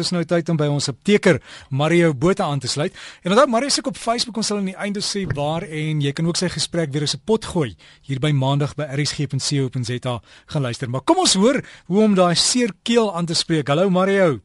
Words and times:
Dis 0.00 0.14
nou 0.14 0.22
tyd 0.24 0.48
om 0.48 0.56
by 0.56 0.64
ons 0.72 0.88
apteker 0.88 1.42
Mario 1.68 2.14
Botha 2.16 2.46
aan 2.48 2.62
te 2.62 2.70
sluit. 2.72 2.94
En 3.20 3.34
onthou 3.34 3.46
Mario 3.52 3.68
se 3.68 3.82
op 3.84 3.98
Facebook 4.00 4.38
ons 4.40 4.48
sal 4.48 4.62
aan 4.62 4.70
die 4.70 4.78
einde 4.80 5.02
sê 5.04 5.26
waar 5.36 5.66
en 5.66 6.00
jy 6.00 6.12
kan 6.16 6.28
ook 6.30 6.40
sy 6.40 6.48
gesprek 6.48 6.94
weer 6.94 7.04
op 7.04 7.12
se 7.12 7.20
pot 7.20 7.44
gooi 7.52 7.74
hier 8.08 8.22
by 8.22 8.30
Maandag 8.32 8.72
by 8.78 8.88
rsg.co.za 8.96 10.14
gaan 10.54 10.64
luister. 10.64 10.88
Maar 10.88 11.04
kom 11.04 11.20
ons 11.20 11.36
hoor 11.36 11.60
hoe 11.92 12.00
om 12.06 12.16
daai 12.16 12.34
seer 12.34 12.72
keel 12.82 13.12
aan 13.12 13.28
te 13.28 13.36
spreek. 13.36 13.68
Hallo 13.68 13.90
Mario. 13.92 14.40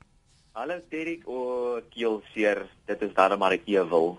Hallo 0.60 0.81
Derek 0.91 1.23
o 1.28 1.80
keel 1.96 2.20
seer. 2.34 2.66
Dit 2.88 3.08
is 3.08 3.16
daarom 3.16 3.40
maar 3.40 3.56
ek 3.56 3.64
wil. 3.66 4.18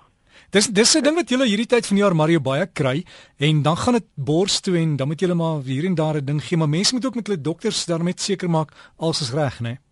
Dis 0.50 0.68
dis 0.68 0.96
'n 0.96 1.03
ding 1.03 1.16
wat 1.16 1.29
julle 1.29 1.45
hierdie 1.45 1.66
tyd 1.66 1.87
van 1.87 1.96
die 1.96 2.03
jaar 2.05 2.16
Mario 2.16 2.41
baie 2.41 2.66
kry 2.66 3.05
en 3.39 3.62
dan 3.62 3.77
gaan 3.77 3.95
dit 3.95 4.07
bors 4.14 4.61
toe 4.61 4.77
en 4.79 4.96
dan 4.96 5.09
moet 5.09 5.21
julle 5.21 5.34
maar 5.34 5.61
hier 5.62 5.84
en 5.84 5.95
daar 5.95 6.16
'n 6.16 6.25
ding 6.25 6.41
gee, 6.41 6.57
maar 6.57 6.68
mense 6.68 6.95
moet 6.95 7.07
ook 7.07 7.14
met 7.14 7.27
hulle 7.27 7.41
dokters 7.41 7.84
daarmee 7.84 8.14
seker 8.16 8.48
maak 8.50 8.73
alles 8.96 9.21
is 9.21 9.32
reg, 9.32 9.61
né? 9.61 9.68
Nee? 9.68 9.86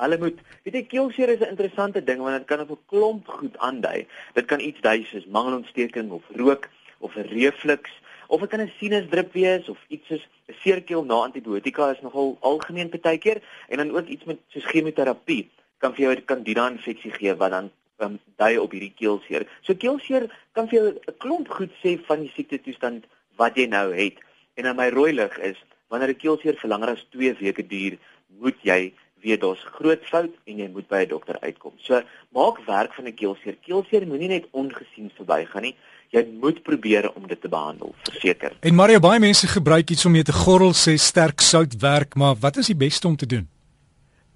Hulle 0.00 0.18
moet, 0.18 0.38
weet 0.64 0.74
jy, 0.74 0.84
keelseer 0.94 1.28
is 1.28 1.40
'n 1.40 1.52
interessante 1.54 2.00
ding 2.04 2.20
want 2.24 2.36
dit 2.38 2.46
kan 2.46 2.60
op 2.60 2.70
'n 2.70 2.84
klomp 2.92 3.26
goed 3.28 3.56
aandui. 3.58 4.06
Dit 4.34 4.46
kan 4.46 4.60
iets 4.60 4.80
dui 4.80 5.04
soos 5.04 5.26
mangelontsteking 5.26 6.10
of 6.10 6.22
rook 6.34 6.68
of 6.98 7.16
'n 7.16 7.28
reflux 7.28 7.90
of 8.28 8.40
dit 8.40 8.50
kan 8.50 8.60
'n 8.60 8.72
sinusdruk 8.78 9.32
wees 9.32 9.68
of 9.68 9.78
iets 9.88 10.06
soos 10.06 10.28
'n 10.48 10.54
seerkeel 10.62 11.04
na 11.04 11.14
antibiotika 11.14 11.90
is 11.90 12.00
nogal 12.00 12.36
algemeen 12.40 12.88
partykeer 12.88 13.42
en 13.68 13.76
dan 13.76 13.96
ook 13.96 14.06
iets 14.06 14.24
met 14.24 14.38
soos 14.48 14.64
chemoterapie 14.64 15.50
kan 15.78 15.94
vir 15.94 16.04
jou 16.04 16.14
'n 16.14 16.24
candida 16.24 16.70
infeksie 16.70 17.12
gee 17.12 17.34
wat 17.34 17.50
dan 17.50 17.70
um, 17.98 18.18
dui 18.36 18.58
op 18.58 18.70
hierdie 18.70 18.94
keelseer. 18.96 19.46
So 19.60 19.74
keelseer 19.74 20.30
kan 20.52 20.68
vir 20.68 20.78
jou 20.78 20.88
'n 20.88 21.16
klomp 21.18 21.48
goed 21.48 21.72
sê 21.82 21.98
van 22.06 22.20
die 22.20 22.32
siekte 22.34 22.60
toestand 22.60 23.04
wat 23.36 23.56
jy 23.56 23.66
nou 23.66 23.94
het. 23.94 24.16
En 24.54 24.64
in 24.64 24.76
my 24.76 24.88
rooi 24.88 25.12
lig 25.12 25.38
is 25.38 25.56
wanneer 25.88 26.08
'n 26.08 26.16
keelseer 26.16 26.56
vir 26.56 26.68
langer 26.68 26.88
as 26.88 27.06
2 27.10 27.34
weke 27.34 27.66
duur, 27.66 27.98
moet 28.38 28.58
jy 28.62 28.92
weet 29.22 29.40
daar's 29.40 29.62
groot 29.76 30.02
fout 30.08 30.34
en 30.44 30.58
jy 30.62 30.68
moet 30.72 30.88
by 30.88 31.04
'n 31.04 31.08
dokter 31.08 31.36
uitkom. 31.40 31.72
So 31.78 32.02
maak 32.32 32.58
werk 32.66 32.94
van 32.94 33.06
'n 33.06 33.14
keelseer. 33.14 33.56
Keelseer 33.66 34.06
moenie 34.06 34.28
net 34.28 34.46
ongesien 34.50 35.10
verbygaan 35.16 35.62
nie. 35.62 35.76
Jy 36.10 36.26
moet 36.40 36.62
probeer 36.62 37.12
om 37.14 37.26
dit 37.26 37.40
te 37.40 37.48
behandel, 37.48 37.94
verseker. 38.02 38.52
En 38.60 38.74
Mario, 38.74 38.98
baie 38.98 39.20
mense 39.20 39.46
gebruik 39.46 39.90
iets 39.90 40.04
om 40.04 40.12
mee 40.12 40.22
te 40.22 40.32
gorrel 40.32 40.72
sê 40.72 40.96
sterk 40.98 41.40
sout 41.40 41.76
werk, 41.80 42.14
maar 42.14 42.34
wat 42.40 42.56
is 42.56 42.66
die 42.66 42.76
beste 42.76 43.06
om 43.06 43.16
te 43.16 43.26
doen? 43.26 43.48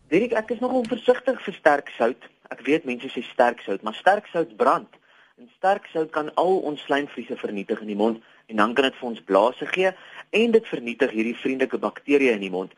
Dirk, 0.08 0.32
ek 0.32 0.50
is 0.50 0.60
nogal 0.60 0.84
versigtig 0.84 1.40
vir 1.42 1.55
sterk 1.55 1.88
sout. 1.98 2.22
Ek 2.52 2.60
weet 2.66 2.84
mense 2.84 3.08
sê 3.08 3.22
sterk 3.32 3.60
sout, 3.60 3.82
maar 3.82 3.94
sterk 3.94 4.27
sout 4.27 4.56
brand. 4.56 4.88
En 5.38 5.50
sterk 5.56 5.86
sout 5.90 6.10
kan 6.10 6.34
al 6.34 6.58
ons 6.58 6.82
slijmvliese 6.86 7.36
vernietig 7.36 7.80
in 7.80 7.90
die 7.90 7.98
mond 7.98 8.22
en 8.46 8.56
dan 8.56 8.74
kan 8.74 8.84
dit 8.84 8.98
vir 9.00 9.08
ons 9.08 9.22
blaase 9.27 9.66
gee 9.66 9.90
en 10.30 10.55
dit 10.55 10.66
vernietig 10.68 11.10
hierdie 11.10 11.36
vriendelike 11.40 11.80
bakterieë 11.82 12.36
in 12.36 12.44
die 12.44 12.52
mond. 12.55 12.74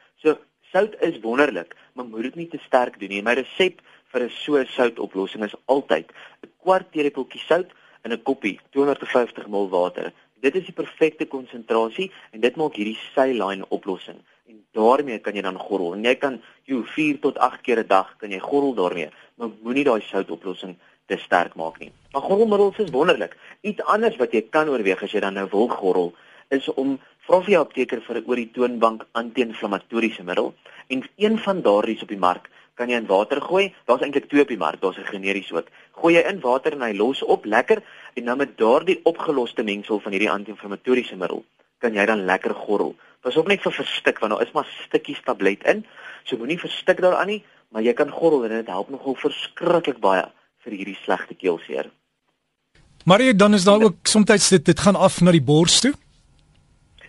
So 0.72 0.78
Sout 0.78 0.94
is 1.00 1.20
wonderlik, 1.20 1.76
maar 1.92 2.04
moet 2.04 2.22
dit 2.22 2.34
nie 2.34 2.48
te 2.48 2.58
sterk 2.58 2.98
doen 2.98 3.08
nie. 3.08 3.22
My 3.22 3.34
resep 3.38 3.80
vir 4.12 4.22
'n 4.22 4.30
so 4.30 4.64
soutoplossing 4.64 5.44
is 5.44 5.54
altyd 5.66 6.10
'n 6.42 6.50
kwart 6.62 6.90
teelepeltjie 6.92 7.40
sout 7.40 7.70
in 8.04 8.12
'n 8.12 8.22
koppie 8.22 8.58
250 8.72 9.46
ml 9.46 9.68
water. 9.68 10.12
Dit 10.40 10.54
is 10.54 10.64
die 10.64 10.72
perfekte 10.72 11.26
konsentrasie 11.26 12.10
en 12.32 12.40
dit 12.40 12.56
maak 12.56 12.74
hierdie 12.74 12.98
saline 13.14 13.64
oplossing. 13.68 14.18
En 14.48 14.66
daarmee 14.72 15.18
kan 15.18 15.34
jy 15.34 15.42
dan 15.42 15.58
gorrel. 15.58 15.94
En 15.94 16.04
jy 16.04 16.14
kan 16.14 16.42
jy 16.64 16.82
4 16.82 17.20
tot 17.20 17.38
8 17.38 17.60
keer 17.62 17.78
'n 17.78 17.86
dag 17.86 18.16
kan 18.18 18.30
jy 18.30 18.38
gorrel 18.38 18.74
daarmee, 18.74 19.10
maar 19.36 19.50
moenie 19.62 19.84
daai 19.84 20.00
soutoplossing 20.00 20.76
te 21.06 21.16
sterk 21.16 21.54
maak 21.54 21.78
nie. 21.78 21.92
Maar 22.12 22.22
gorrelmiddels 22.22 22.78
is 22.78 22.90
wonderlik. 22.90 23.36
Iets 23.60 23.82
anders 23.82 24.16
wat 24.16 24.32
jy 24.32 24.42
kan 24.50 24.68
oorweeg 24.68 25.02
as 25.02 25.12
jy 25.12 25.20
dan 25.20 25.34
nou 25.34 25.48
wil 25.50 25.68
gorrel, 25.68 26.14
is 26.48 26.68
om 26.74 27.00
vra 27.26 27.40
vir 27.42 27.56
jou 27.56 27.60
apteker 27.64 28.00
vir 28.06 28.16
'n 28.16 28.24
oor 28.26 28.36
die 28.36 28.52
toonbank 28.54 29.06
anti-inflammatoriese 29.12 30.22
middel 30.22 30.54
en 30.88 31.02
een 31.16 31.38
van 31.38 31.62
daardie 31.62 31.96
is 31.96 32.02
op 32.02 32.08
die 32.08 32.24
mark 32.28 32.50
kan 32.76 32.88
jy 32.88 32.98
in 33.00 33.08
water 33.08 33.40
gooi. 33.40 33.72
Daar's 33.88 34.02
eintlik 34.04 34.28
twee 34.28 34.42
op 34.42 34.48
die 34.52 34.60
mark, 34.60 34.80
daar's 34.80 34.98
'n 34.98 35.10
generies 35.12 35.52
ook. 35.52 35.68
Gooi 35.92 36.14
jy 36.14 36.22
in 36.28 36.40
water 36.40 36.72
en 36.72 36.82
hy 36.82 36.92
los 36.92 37.22
op 37.22 37.44
lekker 37.44 37.82
en 38.14 38.24
dan 38.24 38.38
met 38.38 38.58
daardie 38.58 39.00
opgeloste 39.04 39.62
mengsel 39.62 40.00
van 40.00 40.12
hierdie 40.12 40.30
anti-inflammatoriese 40.30 41.16
middel 41.16 41.44
kan 41.78 41.94
jy 41.94 42.06
dan 42.06 42.24
lekker 42.24 42.54
gorrel. 42.54 42.94
Pas 43.20 43.36
op 43.36 43.48
net 43.48 43.62
vir 43.62 43.72
verstik 43.72 44.18
want 44.18 44.32
daar 44.32 44.42
is 44.42 44.52
maar 44.52 44.68
stukkies 44.86 45.20
tablet 45.24 45.64
in. 45.64 45.84
So 46.24 46.36
moenie 46.36 46.58
verstik 46.58 47.00
daaraan 47.00 47.26
nie, 47.26 47.44
maar 47.68 47.82
jy 47.82 47.92
kan 47.92 48.10
gorrel 48.10 48.44
en 48.44 48.50
dit 48.50 48.66
help 48.66 48.90
nogal 48.90 49.14
verskriklik 49.14 49.98
baie 49.98 50.24
vir 50.64 50.72
hierdie 50.72 50.98
slegte 51.04 51.34
keelseer. 51.34 51.90
Maar 53.04 53.36
dan 53.36 53.54
is 53.54 53.64
daar 53.64 53.82
ook 53.82 53.96
soms 54.02 54.48
dit 54.48 54.64
dit 54.64 54.80
gaan 54.80 54.96
af 54.96 55.20
na 55.20 55.30
die 55.30 55.42
bors 55.42 55.80
toe. 55.80 55.94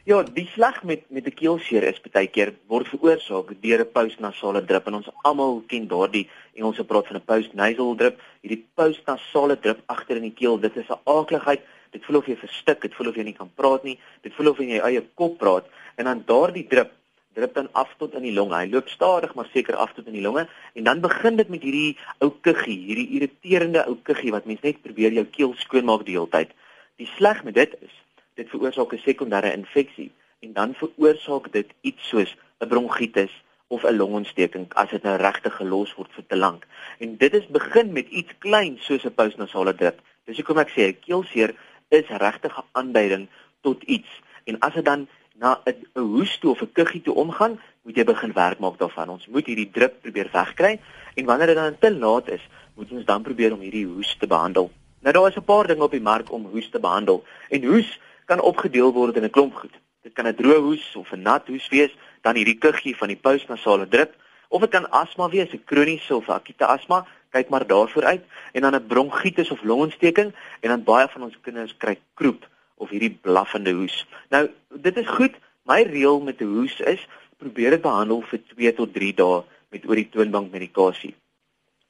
Ja, 0.07 0.21
die 0.23 0.45
slag 0.53 0.83
met 0.87 1.01
met 1.09 1.25
'n 1.27 1.35
keelseer 1.39 1.83
is 1.83 1.99
baie 2.11 2.27
keer 2.35 2.53
word 2.71 2.87
veroorsaak 2.87 3.49
deur 3.61 3.81
'n 3.83 3.91
postnasale 3.91 4.61
drip 4.65 4.85
en 4.87 4.93
ons 4.93 5.09
almal 5.27 5.63
ken 5.67 5.87
daardie 5.87 6.29
Engelse 6.55 6.83
praat 6.83 7.07
van 7.07 7.17
'n 7.17 7.25
postnasal 7.25 7.95
drip. 7.95 8.21
Hierdie 8.41 8.65
postnasale 8.75 9.59
drip 9.59 9.79
agter 9.85 10.15
in 10.15 10.21
die 10.29 10.37
keel, 10.39 10.59
dit 10.59 10.77
is 10.77 10.87
'n 10.87 11.01
aakligheid. 11.03 11.61
Dit 11.91 12.05
voel 12.05 12.17
of 12.17 12.25
jy 12.25 12.37
verstik, 12.37 12.81
dit 12.81 12.95
voel 12.95 13.07
of 13.07 13.15
jy 13.15 13.23
nie 13.23 13.33
kan 13.33 13.51
praat 13.55 13.83
nie. 13.83 13.99
Dit 14.21 14.33
voel 14.33 14.49
of 14.49 14.57
jy 14.57 14.63
in 14.63 14.75
jou 14.75 14.87
eie 14.87 15.03
kop 15.13 15.37
praat 15.37 15.65
en 15.97 16.05
dan 16.05 16.23
daardie 16.25 16.67
drip 16.67 16.91
drip 17.33 17.53
dan 17.53 17.69
af 17.73 17.93
tot 17.97 18.13
in 18.13 18.23
die 18.23 18.33
longe. 18.33 18.55
Hy 18.55 18.69
loop 18.69 18.87
stadig 18.87 19.35
maar 19.35 19.49
seker 19.53 19.75
af 19.75 19.93
tot 19.93 20.07
in 20.07 20.13
die 20.13 20.21
longe 20.21 20.47
en 20.73 20.83
dan 20.83 21.01
begin 21.01 21.35
dit 21.35 21.49
met 21.49 21.61
hierdie 21.61 21.97
ou 22.19 22.31
kuggie, 22.41 22.79
hierdie 22.79 23.09
irriterende 23.09 23.85
ou 23.87 23.97
kuggie 24.03 24.31
wat 24.31 24.45
mens 24.45 24.61
net 24.61 24.81
probeer 24.81 25.11
jou 25.11 25.25
keel 25.25 25.53
skoonmaak 25.57 26.05
die 26.05 26.15
hele 26.15 26.29
tyd. 26.29 26.49
Die 26.95 27.09
sleg 27.17 27.43
met 27.43 27.53
dit 27.53 27.75
is 27.81 28.06
dit 28.37 28.49
veroorsaak 28.49 28.93
'n 28.93 29.05
sekondêre 29.09 29.51
infeksie 29.53 30.11
en 30.39 30.53
dan 30.53 30.73
veroorsaak 30.73 31.51
dit 31.51 31.69
iets 31.81 32.07
soos 32.07 32.35
'n 32.59 32.67
bronkietis 32.67 33.33
of 33.67 33.83
'n 33.83 33.97
longontsteking 33.97 34.65
as 34.73 34.89
dit 34.89 35.03
nou 35.03 35.17
regtig 35.17 35.55
gelos 35.55 35.95
word 35.95 36.11
vir 36.11 36.25
te 36.27 36.37
lank. 36.37 36.67
En 36.99 37.17
dit 37.17 37.33
is 37.33 37.47
begin 37.47 37.91
met 37.91 38.07
iets 38.09 38.33
klein 38.39 38.77
soos 38.79 39.05
'n 39.05 39.13
postnasale 39.13 39.75
drip. 39.75 39.99
Dis 40.25 40.37
hoekom 40.37 40.59
ek 40.59 40.69
sê 40.69 40.81
'n 40.87 40.99
keelseer 40.99 41.55
is 41.89 42.07
regtig 42.07 42.57
'n 42.57 42.63
aanduiding 42.71 43.27
tot 43.61 43.83
iets. 43.83 44.09
En 44.43 44.59
as 44.59 44.73
dit 44.73 44.85
dan 44.85 45.07
na 45.35 45.61
'n 45.65 45.99
hoes 45.99 46.37
toe 46.37 46.51
of 46.51 46.61
'n 46.61 46.71
kuggie 46.71 47.01
toe 47.01 47.15
omgaan, 47.15 47.59
moet 47.81 47.95
jy 47.95 48.03
begin 48.03 48.33
werk 48.33 48.59
maak 48.59 48.77
daarvan. 48.77 49.09
Ons 49.09 49.27
moet 49.27 49.45
hierdie 49.45 49.71
drip 49.71 50.01
probeer 50.01 50.29
wegkry 50.31 50.79
en 51.13 51.25
wanneer 51.25 51.47
dit 51.47 51.55
dan 51.55 51.77
te 51.79 51.91
laat 51.91 52.29
is, 52.29 52.47
moet 52.75 52.91
ons 52.91 53.05
dan 53.05 53.21
probeer 53.21 53.53
om 53.53 53.59
hierdie 53.59 53.85
hoes 53.85 54.15
te 54.19 54.27
behandel. 54.27 54.71
Nou 54.99 55.13
daar 55.13 55.27
is 55.27 55.35
'n 55.35 55.43
paar 55.43 55.67
dinge 55.67 55.83
op 55.83 55.91
die 55.91 56.01
mark 56.01 56.31
om 56.31 56.45
hoes 56.45 56.69
te 56.69 56.79
behandel. 56.79 57.23
En 57.49 57.63
hoes 57.63 57.99
kan 58.27 58.43
opgedeel 58.43 58.93
word 58.93 59.15
in 59.17 59.23
'n 59.23 59.35
klomp 59.35 59.55
goed. 59.55 59.75
Dit 60.03 60.13
kan 60.13 60.27
'n 60.27 60.35
droë 60.35 60.61
hoes 60.67 60.95
of 60.95 61.11
'n 61.11 61.21
nat 61.21 61.47
hoes 61.47 61.67
wees, 61.69 61.93
dan 62.21 62.35
hierdie 62.35 62.57
kuggie 62.57 62.95
van 62.95 63.07
die 63.07 63.21
postnasale 63.25 63.87
drip, 63.87 64.15
of 64.47 64.61
dit 64.61 64.69
kan 64.69 64.89
asma 64.91 65.29
wees, 65.29 65.53
'n 65.53 65.63
kroniese 65.65 66.15
of 66.15 66.29
akute 66.29 66.65
asma, 66.65 67.05
kyk 67.31 67.49
maar 67.49 67.67
daarvoor 67.67 68.03
uit, 68.03 68.23
en 68.51 68.61
dan 68.61 68.75
'n 68.75 68.87
bronkietis 68.87 69.51
of 69.51 69.63
longontsteking 69.63 70.33
en 70.59 70.69
dan 70.69 70.83
baie 70.83 71.07
van 71.07 71.23
ons 71.23 71.39
kinders 71.41 71.77
kry 71.77 71.97
kroep 72.13 72.47
of 72.75 72.89
hierdie 72.89 73.17
blaffende 73.21 73.71
hoes. 73.71 74.05
Nou, 74.29 74.49
dit 74.69 74.97
is 74.97 75.07
goed. 75.07 75.35
My 75.65 75.81
reël 75.83 76.19
met 76.19 76.41
'n 76.41 76.45
hoes 76.45 76.79
is 76.79 77.07
probeer 77.37 77.69
dit 77.69 77.81
behandel 77.81 78.21
vir 78.21 78.39
2 78.55 78.73
tot 78.73 78.93
3 78.93 79.13
dae 79.13 79.43
met 79.69 79.85
oor 79.85 79.95
die 79.95 80.09
toonbank 80.09 80.51
medikasie. 80.51 81.15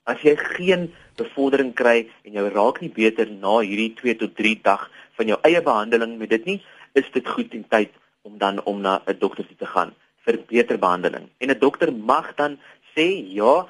As 0.03 0.21
jy 0.21 0.35
geen 0.35 0.93
bevordering 1.17 1.73
kry 1.75 2.07
en 2.25 2.33
jy 2.33 2.47
raak 2.53 2.81
nie 2.81 2.91
beter 2.93 3.29
na 3.29 3.59
hierdie 3.59 3.93
2 4.01 4.17
tot 4.23 4.35
3 4.35 4.55
dag 4.63 4.89
van 5.17 5.31
jou 5.33 5.39
eie 5.49 5.61
behandeling 5.61 6.17
met 6.17 6.29
dit 6.29 6.45
nie, 6.45 6.59
is 6.93 7.09
dit 7.13 7.27
goed 7.27 7.53
en 7.57 7.65
tyd 7.69 7.93
om 8.27 8.37
dan 8.37 8.61
om 8.63 8.81
na 8.81 9.01
'n 9.07 9.19
dokter 9.19 9.47
toe 9.47 9.57
te 9.57 9.65
gaan 9.65 9.95
vir 10.25 10.39
beter 10.47 10.77
behandeling. 10.77 11.29
En 11.39 11.49
'n 11.49 11.59
dokter 11.59 11.93
mag 11.93 12.35
dan 12.35 12.57
sê 12.95 13.07
ja, 13.39 13.67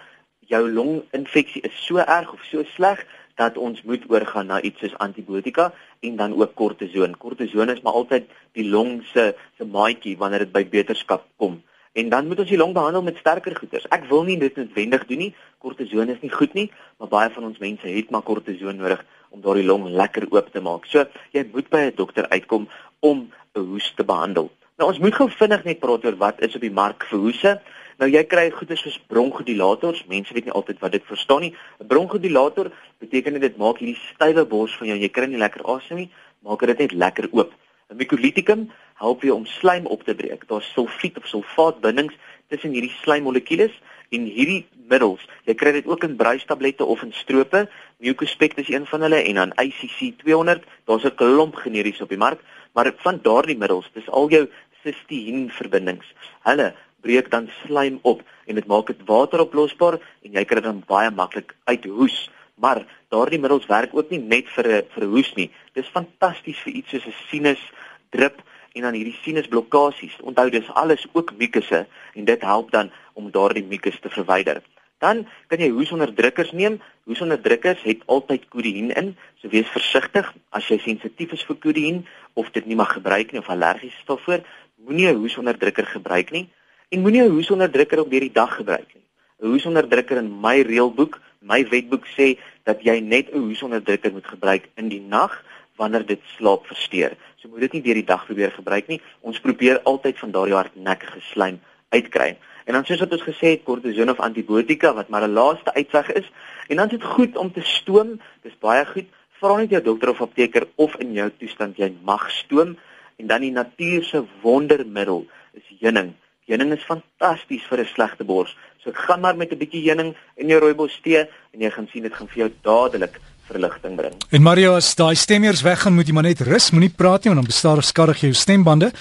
jou 0.48 0.64
longinfeksie 0.72 1.62
is 1.62 1.86
so 1.86 1.98
erg 1.98 2.34
of 2.34 2.44
so 2.52 2.64
sleg 2.64 3.06
dat 3.36 3.58
ons 3.58 3.82
moet 3.84 4.04
oorgaan 4.10 4.48
na 4.50 4.62
iets 4.62 4.80
soos 4.80 4.98
antibiotika 4.98 5.74
en 6.00 6.16
dan 6.16 6.34
ook 6.34 6.56
kortison. 6.56 7.18
Kortison 7.18 7.70
is 7.70 7.82
maar 7.82 7.94
altyd 7.94 8.30
die 8.58 8.70
long 8.70 9.04
se 9.14 9.36
se 9.58 9.66
maatjie 9.66 10.18
wanneer 10.18 10.46
dit 10.46 10.52
by 10.52 10.66
beterskap 10.66 11.28
kom. 11.38 11.62
En 11.98 12.10
dan 12.10 12.28
moet 12.28 12.40
ons 12.40 12.50
die 12.50 12.58
long 12.58 12.74
behandel 12.78 13.02
met 13.02 13.18
sterker 13.18 13.56
goeders. 13.58 13.88
Ek 13.90 14.04
wil 14.06 14.22
nie 14.28 14.36
dit 14.38 14.58
noodwendig 14.60 15.06
doen 15.10 15.22
nie. 15.24 15.32
Kortison 15.64 16.12
is 16.14 16.20
nie 16.22 16.30
goed 16.30 16.54
nie, 16.54 16.68
maar 17.02 17.10
baie 17.10 17.32
van 17.34 17.48
ons 17.48 17.58
mense 17.64 17.90
het 17.90 18.12
maar 18.14 18.22
kortison 18.28 18.78
nodig 18.78 19.02
om 19.34 19.42
daardie 19.42 19.66
long 19.66 19.88
lekker 19.90 20.28
oop 20.30 20.52
te 20.54 20.62
maak. 20.62 20.86
So 20.92 21.08
jy 21.34 21.48
moet 21.54 21.72
by 21.74 21.82
'n 21.88 21.96
dokter 21.98 22.30
uitkom 22.30 22.70
om 23.00 23.26
'n 23.56 23.66
hoes 23.72 23.94
te 23.98 24.04
behandel. 24.04 24.52
Nou 24.78 24.90
ons 24.90 25.00
moet 25.00 25.16
gou 25.16 25.30
vinnig 25.30 25.64
net 25.64 25.80
praat 25.80 26.06
oor 26.06 26.18
wat 26.18 26.42
is 26.42 26.56
op 26.56 26.62
die 26.62 26.72
mark 26.72 27.04
vir 27.10 27.20
hoese. 27.20 27.62
Nou 27.98 28.10
jy 28.12 28.24
kry 28.24 28.52
goeie 28.52 28.78
soos 28.78 29.00
bronkodilators. 29.08 30.06
Mense 30.06 30.34
weet 30.34 30.46
nie 30.46 30.54
altyd 30.54 30.80
wat 30.80 30.92
dit 30.92 31.04
verstaan 31.06 31.42
nie. 31.42 31.56
'n 31.82 31.88
Bronkodilator 31.88 32.72
beteken 33.00 33.40
dit 33.40 33.58
maak 33.58 33.80
hierdie 33.80 34.02
stywe 34.14 34.46
bors 34.46 34.78
van 34.78 34.88
jou. 34.88 34.98
Jy 34.98 35.10
kry 35.10 35.26
nie 35.26 35.42
lekker 35.42 35.66
asem 35.66 35.98
nie, 35.98 36.12
maak 36.46 36.60
dit 36.60 36.78
net 36.78 36.92
lekker 36.92 37.28
oop. 37.32 37.52
'n 37.90 37.98
Mucolyticum 37.98 38.70
help 38.98 39.22
jou 39.22 39.36
om 39.36 39.46
slijm 39.46 39.86
op 39.86 40.04
te 40.04 40.16
breek. 40.16 40.48
Daar's 40.48 40.72
sulfiet 40.74 41.18
of 41.18 41.28
sulfaatbindings 41.28 42.16
tussen 42.48 42.72
hierdie 42.72 42.94
slijmmolekules 43.02 43.74
en 44.16 44.28
hierdie 44.32 44.66
middels, 44.88 45.24
jy 45.48 45.56
kry 45.60 45.74
dit 45.76 45.88
ook 45.90 46.06
in 46.08 46.16
bruistablette 46.20 46.86
of 46.86 47.02
in 47.04 47.12
strope. 47.16 47.66
Mucospect 48.04 48.62
is 48.64 48.72
een 48.72 48.88
van 48.88 49.04
hulle 49.04 49.20
en 49.20 49.42
dan 49.42 49.54
ICC 49.60 50.20
200. 50.24 50.64
Daar's 50.88 51.04
'n 51.04 51.16
klomp 51.16 51.56
generies 51.56 52.02
op 52.02 52.10
die 52.10 52.18
mark, 52.18 52.40
maar 52.74 52.94
van 52.98 53.20
daardie 53.22 53.58
middels, 53.58 53.90
dis 53.94 54.10
al 54.10 54.30
jou 54.30 54.48
cystine 54.84 55.50
verbindings. 55.50 56.14
Hulle 56.44 56.74
breek 57.02 57.30
dan 57.32 57.50
slijm 57.66 58.00
op 58.02 58.24
en 58.46 58.56
dit 58.56 58.68
maak 58.68 58.88
dit 58.88 59.06
wateroplosbaar 59.06 60.00
en 60.24 60.32
jy 60.32 60.44
kan 60.46 60.62
dit 60.62 60.64
dan 60.64 60.84
baie 60.88 61.12
maklik 61.12 61.56
uithoes. 61.66 62.30
Maar 62.56 62.86
daardie 63.10 63.40
middels 63.40 63.66
werk 63.66 63.94
ook 63.94 64.10
nie 64.10 64.20
net 64.20 64.48
vir 64.56 64.68
'n 64.68 64.84
vir 64.94 65.06
hoes 65.06 65.34
nie. 65.36 65.52
Dis 65.74 65.88
fantasties 65.88 66.60
vir 66.64 66.74
iets 66.74 66.90
soos 66.90 67.06
'n 67.06 67.16
sinus 67.30 67.62
drip 68.10 68.42
en 68.78 68.88
dan 68.88 68.98
hierdie 68.98 69.18
sinusblokkades. 69.24 70.18
Onthou 70.22 70.50
dis 70.54 70.70
alles 70.74 71.06
ook 71.12 71.34
mukusse 71.38 71.86
en 72.14 72.26
dit 72.26 72.42
help 72.42 72.72
dan 72.72 72.92
om 73.14 73.32
daardie 73.32 73.66
mukus 73.66 74.00
te 74.02 74.10
verwyder. 74.14 74.62
Dan 74.98 75.26
kan 75.48 75.62
jy 75.62 75.70
hoesonderdrukkers 75.70 76.52
neem. 76.58 76.80
Hoesonderdrukkers 77.10 77.84
het 77.86 78.06
altyd 78.06 78.48
kodeïn 78.54 78.92
in, 78.98 79.14
so 79.42 79.50
wees 79.54 79.70
versigtig 79.74 80.30
as 80.58 80.70
jy 80.72 80.80
sensitief 80.82 81.36
is 81.38 81.46
vir 81.46 81.60
kodeïn 81.62 82.00
of 82.34 82.50
dit 82.56 82.66
nie 82.66 82.78
mag 82.80 82.96
gebruik 82.98 83.32
nie 83.32 83.42
of 83.42 83.50
allergies 83.54 83.94
is 83.94 84.08
daarvoor. 84.10 84.42
Moenie 84.86 85.10
'n 85.12 85.22
hoesonderdrukker 85.22 85.86
gebruik 85.86 86.32
nie 86.32 86.48
en 86.90 87.02
moenie 87.02 87.22
'n 87.22 87.36
hoesonderdrukker 87.38 88.00
op 88.00 88.12
hierdie 88.12 88.34
dag 88.34 88.56
gebruik 88.56 88.90
nie. 88.94 89.06
'n 89.42 89.48
Hoesonderdrukker 89.54 90.18
in 90.18 90.32
my 90.42 90.62
reëlboek, 90.62 91.20
my 91.42 91.62
wetboek 91.70 92.06
sê 92.18 92.38
dat 92.64 92.82
jy 92.82 93.00
net 93.00 93.30
'n 93.34 93.40
hoesonderdrukker 93.40 94.12
moet 94.12 94.28
gebruik 94.28 94.70
in 94.76 94.90
die 94.90 95.02
nag 95.02 95.44
wanneer 95.78 96.06
dit 96.06 96.22
slaap 96.38 96.66
versteur. 96.66 97.14
So 97.38 97.50
moet 97.50 97.68
dit 97.68 97.76
nie 97.78 97.84
deur 97.86 98.00
die 98.00 98.08
dag 98.08 98.24
probeer 98.26 98.52
gebruik 98.56 98.88
nie. 98.90 98.98
Ons 99.22 99.38
probeer 99.44 99.78
altyd 99.86 100.18
van 100.18 100.32
daardie 100.34 100.56
hardnekkige 100.58 101.20
slaim 101.30 101.60
uitkry. 101.94 102.32
En 102.66 102.74
dan 102.74 102.86
soos 102.86 103.04
wat 103.04 103.14
ons 103.14 103.26
gesê 103.28 103.52
het, 103.54 103.64
kortison 103.68 104.10
of 104.10 104.24
antibiotika 104.26 104.94
wat 104.98 105.12
maar 105.14 105.28
'n 105.28 105.38
laaste 105.38 105.74
uitweg 105.74 106.12
is. 106.12 106.32
En 106.68 106.76
dan 106.76 106.86
is 106.86 106.98
dit 106.98 107.04
goed 107.04 107.38
om 107.38 107.52
te 107.54 107.62
stoom. 107.62 108.20
Dis 108.42 108.58
baie 108.60 108.86
goed. 108.86 109.06
Vra 109.40 109.58
net 109.58 109.70
jou 109.70 109.84
dokter 109.84 110.10
of 110.10 110.22
apteker 110.22 110.68
of 110.76 110.96
in 110.96 111.14
jou 111.14 111.30
toestand 111.38 111.78
jy 111.78 111.94
mag 112.02 112.32
stoom. 112.32 112.78
En 113.18 113.28
dan 113.28 113.42
die 113.42 113.52
natuur 113.52 114.04
se 114.04 114.24
wondermiddel 114.42 115.28
is 115.54 115.78
heuning. 115.80 116.14
Heuning 116.46 116.72
is 116.74 116.84
fantasties 116.84 117.64
vir 117.70 117.80
'n 117.80 117.86
slegte 117.86 118.24
bors. 118.24 118.58
So 118.78 118.92
gaan 118.94 119.22
maar 119.22 119.38
met 119.38 119.52
'n 119.52 119.58
bietjie 119.58 119.86
heuning 119.88 120.16
in 120.36 120.48
jou 120.48 120.60
rooibos 120.60 121.00
tee 121.02 121.30
en 121.54 121.60
jy 121.60 121.70
gaan 121.70 121.88
sien 121.88 122.04
dit 122.04 122.14
gaan 122.14 122.28
vir 122.28 122.38
jou 122.38 122.52
dadelik 122.62 123.20
verligting 123.48 123.96
bring. 123.96 124.16
En 124.30 124.42
Mario, 124.42 124.76
as 124.76 124.94
daai 124.96 125.16
stemmeers 125.16 125.62
weggaan, 125.66 125.96
moet 125.96 126.08
jy 126.08 126.14
maar 126.14 126.28
net 126.28 126.42
rus, 126.48 126.72
moenie 126.72 126.94
praat 126.94 127.24
nie 127.24 127.34
want 127.34 127.42
dan 127.42 127.52
bestaar 127.52 127.84
skadig 127.84 128.26
jou 128.26 128.34
stembande 128.34 128.92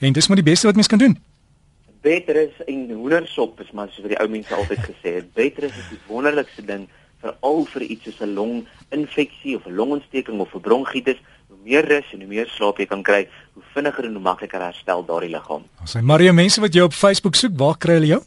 en 0.00 0.12
dis 0.12 0.28
maar 0.28 0.40
die 0.40 0.46
beste 0.46 0.68
wat 0.68 0.78
mens 0.78 0.90
kan 0.92 1.02
doen. 1.02 1.16
Beter 2.06 2.36
is 2.36 2.54
en 2.66 2.90
hoendersop 2.90 3.60
is 3.60 3.72
maar 3.74 3.90
so 3.90 4.04
vir 4.04 4.14
die 4.14 4.20
ou 4.22 4.28
mense 4.30 4.54
altyd 4.54 4.84
gesê 4.84 5.16
het. 5.18 5.32
Beter 5.34 5.66
is 5.66 5.74
is 5.74 5.88
die 5.90 6.02
wonderlikste 6.06 6.62
ding 6.66 6.86
vir 7.22 7.34
al 7.40 7.64
vir 7.72 7.82
iets 7.82 8.04
soos 8.04 8.20
'n 8.20 8.34
longinfeksie 8.34 9.56
of 9.56 9.66
'n 9.66 9.74
longontsteking 9.74 10.40
of 10.40 10.54
'n 10.54 10.60
bronkietis. 10.60 11.18
Hoe 11.48 11.58
meer 11.64 11.84
rus 11.84 12.12
en 12.12 12.20
hoe 12.20 12.28
meer 12.28 12.46
slaap 12.46 12.78
jy 12.78 12.86
kan 12.86 13.02
kry, 13.02 13.28
hoe 13.54 13.62
vinniger 13.74 14.04
en 14.04 14.12
hoe 14.12 14.22
makliker 14.22 14.60
herstel 14.60 15.04
daardie 15.04 15.30
liggaam. 15.30 15.62
As 15.82 15.94
hy 15.94 16.00
Mario 16.00 16.32
mense 16.32 16.60
wat 16.60 16.72
jou 16.72 16.84
op 16.84 16.92
Facebook 16.92 17.34
soek, 17.34 17.52
waar 17.56 17.76
kry 17.78 17.94
hulle 17.94 18.06
jou? 18.06 18.22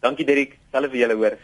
Dankie 0.00 0.24
Derek, 0.24 0.56
selfs 0.72 0.92
vir 0.94 1.02
julle 1.02 1.16
hoor. 1.20 1.36